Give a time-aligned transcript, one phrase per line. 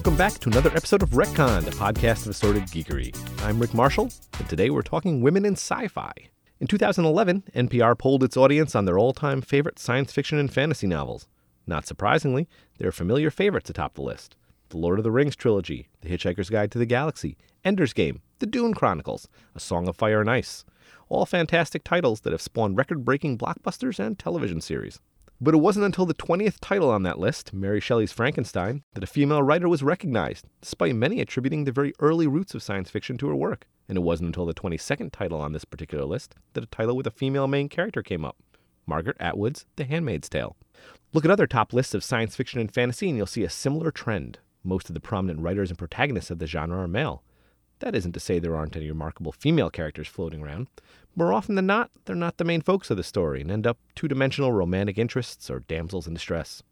[0.00, 3.14] Welcome back to another episode of Retcon, the podcast of assorted geekery.
[3.44, 6.10] I'm Rick Marshall, and today we're talking women in sci fi.
[6.58, 10.86] In 2011, NPR polled its audience on their all time favorite science fiction and fantasy
[10.86, 11.28] novels.
[11.66, 14.36] Not surprisingly, there are familiar favorites atop the list
[14.70, 18.46] The Lord of the Rings trilogy, The Hitchhiker's Guide to the Galaxy, Ender's Game, The
[18.46, 20.64] Dune Chronicles, A Song of Fire and Ice.
[21.10, 24.98] All fantastic titles that have spawned record breaking blockbusters and television series.
[25.42, 29.06] But it wasn't until the 20th title on that list, Mary Shelley's Frankenstein, that a
[29.06, 33.28] female writer was recognized, despite many attributing the very early roots of science fiction to
[33.28, 33.66] her work.
[33.88, 37.06] And it wasn't until the 22nd title on this particular list that a title with
[37.06, 38.36] a female main character came up
[38.86, 40.56] Margaret Atwood's The Handmaid's Tale.
[41.14, 43.90] Look at other top lists of science fiction and fantasy, and you'll see a similar
[43.90, 44.40] trend.
[44.62, 47.22] Most of the prominent writers and protagonists of the genre are male.
[47.78, 50.68] That isn't to say there aren't any remarkable female characters floating around.
[51.16, 53.78] More often than not, they're not the main folks of the story and end up
[53.94, 56.62] two dimensional romantic interests or damsels in distress.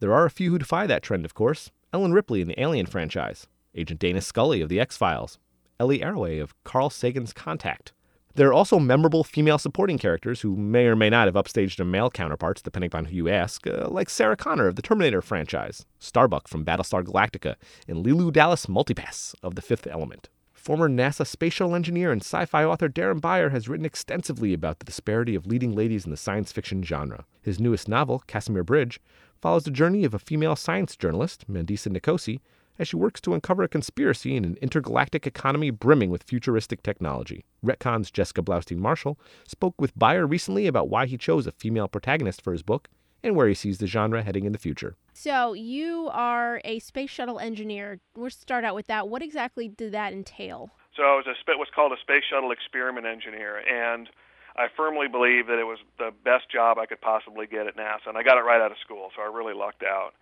[0.00, 2.86] There are a few who defy that trend, of course Ellen Ripley in the Alien
[2.86, 5.38] franchise, Agent Dana Scully of The X Files,
[5.78, 7.92] Ellie Arroway of Carl Sagan's Contact.
[8.36, 11.86] There are also memorable female supporting characters who may or may not have upstaged their
[11.86, 15.86] male counterparts, depending upon who you ask, uh, like Sarah Connor of the Terminator franchise,
[16.00, 17.54] Starbuck from Battlestar Galactica,
[17.86, 20.30] and Leeloo Dallas Multipass of The Fifth Element.
[20.64, 24.78] Former NASA space shuttle engineer and sci fi author Darren Beyer has written extensively about
[24.78, 27.26] the disparity of leading ladies in the science fiction genre.
[27.42, 28.98] His newest novel, Casimir Bridge,
[29.42, 32.40] follows the journey of a female science journalist, Mandisa Nkosi,
[32.78, 37.44] as she works to uncover a conspiracy in an intergalactic economy brimming with futuristic technology.
[37.62, 42.40] Retcon's Jessica Blaustein Marshall spoke with Beyer recently about why he chose a female protagonist
[42.40, 42.88] for his book
[43.24, 44.96] and where he sees the genre heading in the future.
[45.14, 47.98] So, you are a space shuttle engineer.
[48.14, 49.08] We'll start out with that.
[49.08, 50.70] What exactly did that entail?
[50.94, 54.08] So, I was a what's called a space shuttle experiment engineer, and
[54.56, 58.06] I firmly believe that it was the best job I could possibly get at NASA,
[58.06, 60.12] and I got it right out of school, so I really lucked out.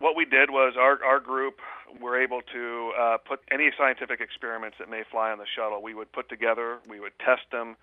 [0.00, 1.60] What we did was our our group
[2.00, 5.82] were able to uh, put any scientific experiments that may fly on the shuttle.
[5.82, 7.76] We would put together, we would test them,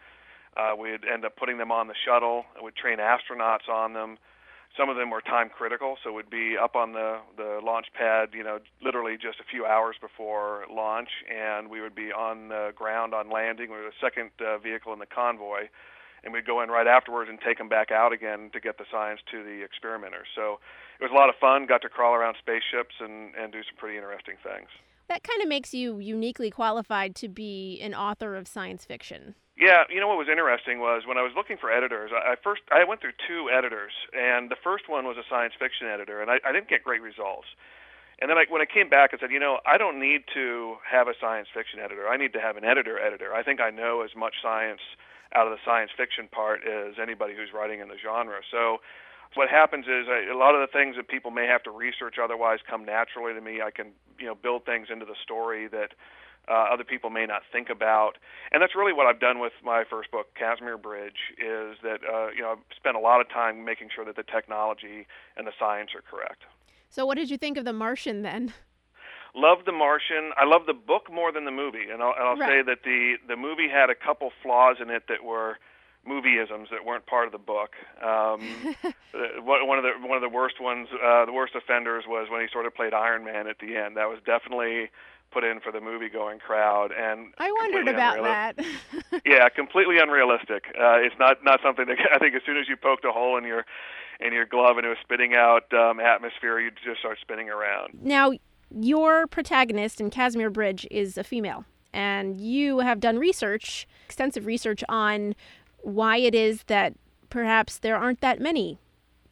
[0.57, 4.17] uh, we'd end up putting them on the shuttle, we'd train astronauts on them
[4.75, 8.29] some of them were time critical, so would be up on the the launch pad,
[8.33, 12.73] you know, literally just a few hours before launch, and we would be on the
[12.75, 13.69] ground on landing.
[13.69, 15.69] We were the second uh, vehicle in the convoy,
[16.23, 18.85] and we'd go in right afterwards and take them back out again to get the
[18.91, 20.27] science to the experimenters.
[20.35, 20.59] So
[20.99, 21.65] it was a lot of fun.
[21.65, 24.69] Got to crawl around spaceships and and do some pretty interesting things.
[25.09, 29.35] That kind of makes you uniquely qualified to be an author of science fiction.
[29.57, 32.11] Yeah, you know what was interesting was when I was looking for editors.
[32.13, 35.87] I first I went through two editors, and the first one was a science fiction
[35.87, 37.47] editor, and I, I didn't get great results.
[38.19, 40.77] And then I, when I came back, I said, you know, I don't need to
[40.89, 42.07] have a science fiction editor.
[42.07, 43.33] I need to have an editor editor.
[43.33, 44.81] I think I know as much science
[45.33, 48.41] out of the science fiction part as anybody who's writing in the genre.
[48.49, 48.77] So
[49.35, 52.15] what happens is I, a lot of the things that people may have to research
[52.21, 53.61] otherwise come naturally to me.
[53.61, 53.87] I can
[54.19, 55.93] you know build things into the story that
[56.47, 58.17] uh, other people may not think about.
[58.51, 62.29] And that's really what I've done with my first book, Casimir Bridge, is that uh,
[62.35, 65.53] you know I've spent a lot of time making sure that the technology and the
[65.59, 66.43] science are correct.
[66.89, 68.53] So, what did you think of The Martian then?
[69.35, 70.31] Love The Martian.
[70.37, 72.49] I love the book more than the movie, and I'll, and I'll right.
[72.49, 75.57] say that the the movie had a couple flaws in it that were
[76.07, 77.71] movieisms that weren't part of the book.
[78.01, 78.41] Um,
[79.43, 82.47] one of the one of the worst ones, uh, the worst offenders was when he
[82.51, 83.97] sort of played Iron Man at the end.
[83.97, 84.89] That was definitely
[85.31, 88.65] put in for the movie going crowd and I wondered about that.
[89.25, 90.65] yeah, completely unrealistic.
[90.69, 93.37] Uh, it's not not something that I think as soon as you poked a hole
[93.37, 93.65] in your
[94.19, 97.99] in your glove and it was spitting out um, atmosphere, you'd just start spinning around.
[98.01, 98.31] Now,
[98.71, 104.83] your protagonist in Casimir Bridge is a female, and you have done research, extensive research
[104.89, 105.35] on
[105.87, 106.93] why it is that
[107.29, 108.77] perhaps there aren't that many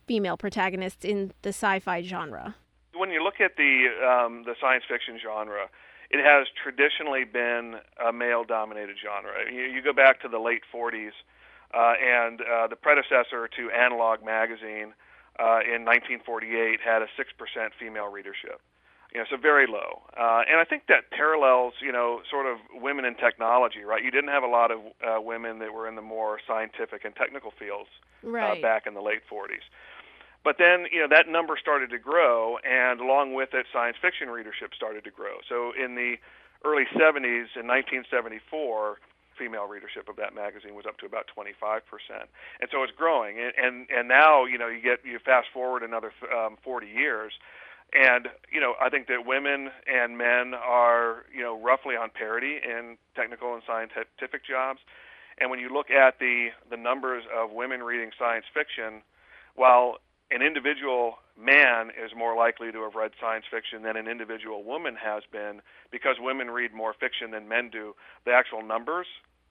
[0.08, 2.56] female protagonists in the sci-fi genre.
[2.94, 5.68] When you look at the um, the science fiction genre,
[6.10, 9.52] it has traditionally been a male-dominated genre.
[9.52, 11.12] You, you go back to the late 40s,
[11.74, 14.94] uh, and uh, the predecessor to Analog magazine
[15.38, 18.62] uh, in 1948 had a six percent female readership.
[19.16, 20.02] You know, so very low.
[20.20, 24.04] Uh, and I think that parallels, you know, sort of women in technology, right?
[24.04, 27.16] You didn't have a lot of uh, women that were in the more scientific and
[27.16, 27.88] technical fields
[28.26, 28.58] uh, right.
[28.58, 29.64] uh, back in the late 40s.
[30.44, 34.28] But then, you know, that number started to grow, and along with it, science fiction
[34.28, 35.40] readership started to grow.
[35.48, 36.18] So in the
[36.66, 39.00] early 70s, in 1974,
[39.40, 42.30] female readership of that magazine was up to about 25 percent,
[42.60, 43.38] and so it's growing.
[43.40, 47.34] And, and and now, you know, you get you fast forward another um, 40 years,
[47.94, 52.58] and you know, I think that women and men are you know roughly on parity
[52.64, 54.80] in technical and scientific jobs.
[55.38, 59.02] And when you look at the the numbers of women reading science fiction,
[59.56, 59.98] while
[60.32, 64.96] an individual man is more likely to have read science fiction than an individual woman
[64.96, 65.62] has been
[65.92, 67.94] because women read more fiction than men do.
[68.26, 69.06] The actual numbers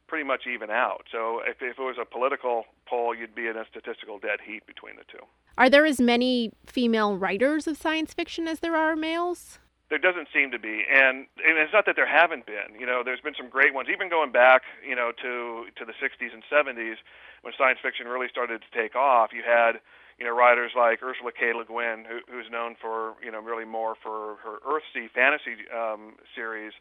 [0.09, 1.05] pretty much even out.
[1.13, 4.67] So if, if it was a political poll, you'd be in a statistical dead heat
[4.67, 5.25] between the two.
[5.57, 9.59] Are there as many female writers of science fiction as there are males?
[9.89, 12.81] There doesn't seem to be, and, it's not that there haven't been.
[12.81, 15.93] You know, there's been some great ones, even going back, you know, to to the
[15.93, 16.97] 60s and 70s
[17.43, 19.31] when science fiction really started to take off.
[19.33, 19.79] You had
[20.19, 21.53] you know writers like Ursula K.
[21.53, 26.15] Le Guin, who, who's known for you know really more for her Earthsea fantasy um,
[26.35, 26.73] series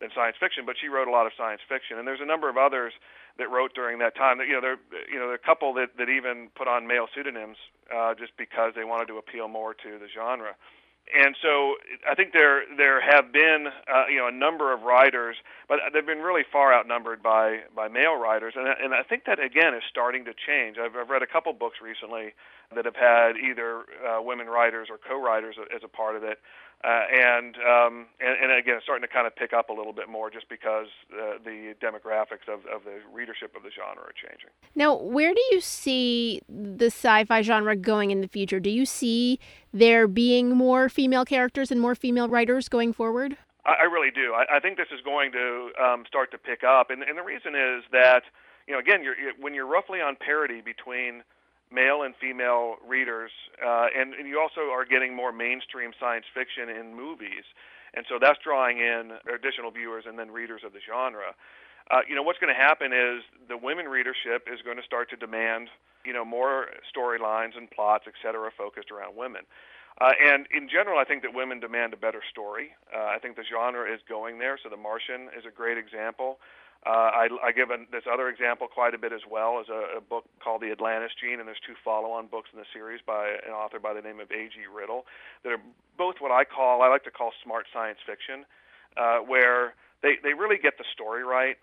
[0.00, 1.98] than science fiction, but she wrote a lot of science fiction.
[1.98, 2.92] And there's a number of others
[3.38, 4.38] that wrote during that time.
[4.38, 4.76] That you know, there
[5.10, 7.56] you know, there are a couple that that even put on male pseudonyms
[7.94, 10.56] uh, just because they wanted to appeal more to the genre
[11.14, 11.74] and so
[12.08, 15.36] I think there there have been uh, you know a number of writers,
[15.68, 19.42] but they've been really far outnumbered by by male writers, and and I think that
[19.42, 20.76] again is starting to change.
[20.78, 22.34] I've, I've read a couple books recently
[22.74, 26.38] that have had either uh, women writers or co-writers as a part of it,
[26.82, 29.92] uh, and, um, and and again, it's starting to kind of pick up a little
[29.92, 34.14] bit more just because uh, the demographics of, of the readership of the genre are
[34.14, 34.48] changing.
[34.74, 38.60] Now, where do you see the sci-fi genre going in the future?
[38.60, 39.38] Do you see
[39.74, 43.36] there being more female characters and more female writers going forward?
[43.66, 44.32] I, I really do.
[44.32, 47.22] I, I think this is going to um, start to pick up, and, and the
[47.22, 48.22] reason is that
[48.66, 51.24] you know, again, you're, when you're roughly on parity between
[51.72, 53.30] male and female readers,
[53.64, 57.44] uh, and, and you also are getting more mainstream science fiction in movies,
[57.94, 61.34] and so that's drawing in additional viewers and then readers of the genre.
[61.90, 65.10] Uh, you know what's going to happen is the women readership is going to start
[65.10, 65.68] to demand
[66.04, 69.42] you know more storylines and plots, et cetera, focused around women.
[70.00, 72.70] Uh, and in general, I think that women demand a better story.
[72.94, 74.56] Uh, I think the genre is going there.
[74.62, 76.38] So The Martian is a great example.
[76.86, 79.98] Uh, I, I give an, this other example quite a bit as well as a,
[79.98, 83.36] a book called The Atlantis Gene, and there's two follow-on books in the series by
[83.44, 84.56] an author by the name of A.G.
[84.72, 85.04] Riddle
[85.44, 85.60] that are
[85.98, 88.46] both what I call, I like to call smart science fiction,
[88.96, 91.60] uh, where they, they really get the story right,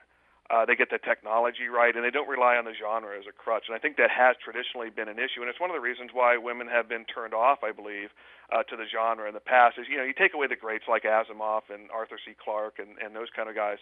[0.53, 3.33] uh, they get the technology right, and they don't rely on the genre as a
[3.33, 3.65] crutch.
[3.67, 6.11] And I think that has traditionally been an issue, and it's one of the reasons
[6.13, 8.13] why women have been turned off, I believe,
[8.53, 9.75] uh, to the genre in the past.
[9.81, 12.31] Is you know you take away the greats like Asimov and Arthur C.
[12.37, 13.81] Clarke and, and those kind of guys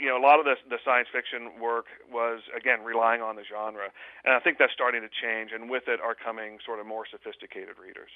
[0.00, 3.42] you know, a lot of the, the science fiction work was, again, relying on the
[3.48, 3.88] genre.
[4.24, 7.04] And I think that's starting to change, and with it are coming sort of more
[7.10, 8.10] sophisticated readers.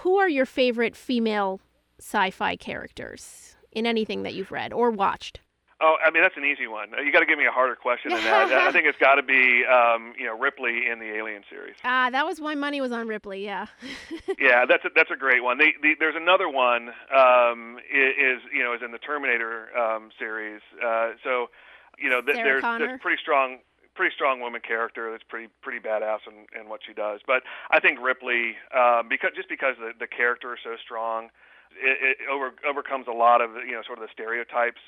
[0.00, 1.60] Who are your favorite female
[1.98, 5.40] sci fi characters in anything that you've read or watched?
[5.82, 6.90] Oh, I mean that's an easy one.
[7.04, 8.52] You got to give me a harder question than that.
[8.52, 11.74] I think it's got to be, um, you know, Ripley in the Alien series.
[11.84, 13.44] Ah, that was my money was on Ripley.
[13.44, 13.66] Yeah.
[14.38, 15.58] yeah, that's a, that's a great one.
[15.58, 20.60] The, the, there's another one um, is you know is in the Terminator um, series.
[20.78, 21.50] Uh, so,
[21.98, 23.58] you know, th- there's, there's pretty strong
[23.94, 27.20] pretty strong woman character that's pretty pretty badass in, in what she does.
[27.26, 31.30] But I think Ripley, um, because just because the the character is so strong,
[31.74, 34.80] it, it over, overcomes a lot of you know sort of the stereotypes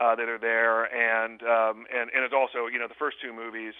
[0.00, 3.32] uh, that are there, and um, and and it's also you know the first two
[3.32, 3.74] movies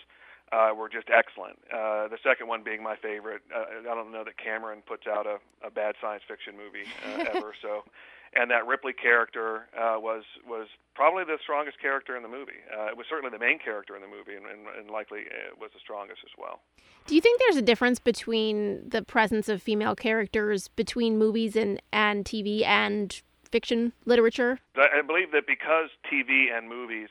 [0.53, 1.59] uh, were just excellent.
[1.73, 3.43] Uh, the second one being my favorite.
[3.55, 7.37] Uh, I don't know that Cameron puts out a, a bad science fiction movie uh,
[7.37, 7.55] ever.
[7.61, 7.85] so,
[8.35, 12.63] and that Ripley character uh, was was probably the strongest character in the movie.
[12.71, 15.59] Uh, it was certainly the main character in the movie, and, and, and likely it
[15.59, 16.61] was the strongest as well.
[17.07, 21.81] Do you think there's a difference between the presence of female characters between movies and
[21.93, 23.21] and TV and
[23.55, 24.59] fiction literature?
[24.75, 27.09] I believe that because TV and movies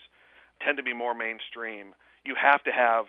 [0.59, 1.95] tend to be more mainstream,
[2.25, 3.05] you have to have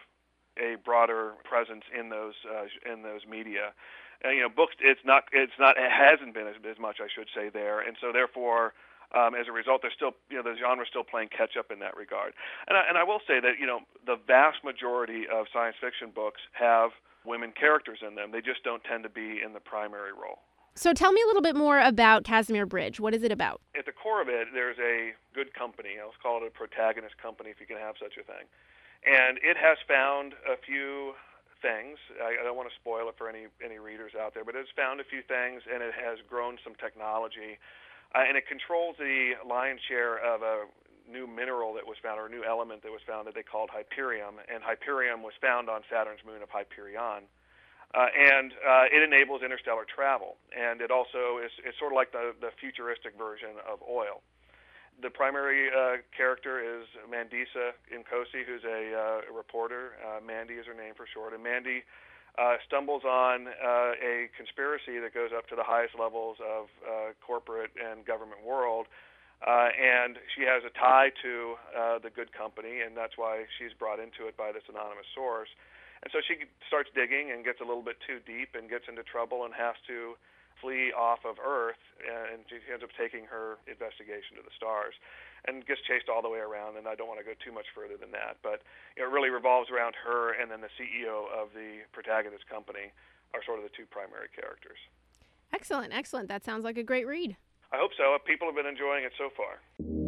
[0.56, 3.74] a broader presence in those uh, in those media.
[4.22, 7.10] And, you know, books it's not it's not it hasn't been as, as much I
[7.10, 8.72] should say there, and so therefore.
[9.14, 11.78] Um, as a result, there's still, you know, the genre's still playing catch up in
[11.78, 12.32] that regard.
[12.66, 16.10] And I, and I will say that, you know, the vast majority of science fiction
[16.10, 16.90] books have
[17.22, 18.32] women characters in them.
[18.32, 20.42] They just don't tend to be in the primary role.
[20.76, 22.98] So tell me a little bit more about Casimir Bridge.
[22.98, 23.62] What is it about?
[23.78, 26.02] At the core of it, there's a good company.
[26.02, 28.50] Let's call it a protagonist company if you can have such a thing.
[29.06, 31.14] And it has found a few
[31.62, 31.96] things.
[32.18, 34.68] I, I don't want to spoil it for any any readers out there, but it's
[34.74, 37.56] found a few things, and it has grown some technology,
[38.12, 40.66] uh, and it controls the lion's share of a
[41.06, 43.70] new mineral that was found, or a new element that was found that they called
[43.70, 47.30] Hyperium, and Hyperium was found on Saturn's moon of Hyperion.
[47.94, 52.10] Uh, and uh, it enables interstellar travel, and it also is it's sort of like
[52.10, 54.18] the, the futuristic version of oil.
[54.98, 59.94] The primary uh, character is Mandisa Nkosi, who's a uh, reporter.
[60.02, 61.86] Uh, Mandy is her name for short, and Mandy
[62.34, 66.66] uh, stumbles on a conspiracy that goes up to the highest levels of
[67.22, 68.86] corporate and government world.
[69.46, 71.54] And she has a tie to
[72.02, 75.50] the good company, and that's why she's brought into it by this anonymous source.
[76.04, 79.00] And so she starts digging and gets a little bit too deep and gets into
[79.02, 80.20] trouble and has to
[80.60, 84.94] flee off of Earth, uh, and she ends up taking her investigation to the stars,
[85.48, 86.76] and gets chased all the way around.
[86.76, 88.60] And I don't want to go too much further than that, but
[89.00, 92.92] it really revolves around her and then the CEO of the protagonist company
[93.32, 94.78] are sort of the two primary characters.
[95.56, 96.28] Excellent, excellent.
[96.28, 97.36] That sounds like a great read.
[97.72, 98.16] I hope so.
[98.28, 100.03] People have been enjoying it so far.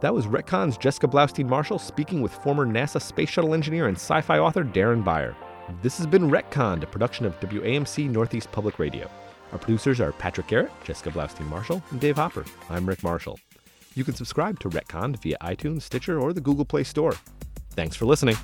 [0.00, 4.20] That was Retcon's Jessica Blaustein Marshall speaking with former NASA space shuttle engineer and sci
[4.20, 5.34] fi author Darren Beyer.
[5.80, 9.10] This has been Retcon, a production of WAMC Northeast Public Radio.
[9.52, 12.44] Our producers are Patrick Garrett, Jessica Blaustein Marshall, and Dave Hopper.
[12.68, 13.40] I'm Rick Marshall.
[13.94, 17.14] You can subscribe to Retcon via iTunes, Stitcher, or the Google Play Store.
[17.70, 18.36] Thanks for listening.